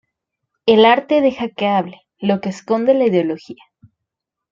[0.65, 3.63] El arte deja que hable, "lo que esconde la ideología".